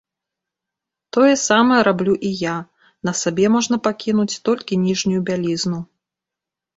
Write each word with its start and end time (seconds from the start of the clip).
Тое 1.17 1.33
самае 1.49 1.75
раблю 1.87 2.15
і 2.29 2.31
я, 2.37 2.53
на 3.09 3.13
сабе 3.21 3.45
можна 3.57 3.75
пакінуць 3.89 4.41
толькі 4.49 4.79
ніжнюю 4.87 5.21
бялізну. 5.29 5.79